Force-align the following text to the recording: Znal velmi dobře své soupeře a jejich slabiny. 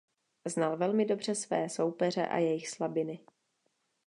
Znal 0.45 0.77
velmi 0.77 1.05
dobře 1.05 1.35
své 1.35 1.69
soupeře 1.69 2.27
a 2.27 2.37
jejich 2.37 2.69
slabiny. 2.69 3.19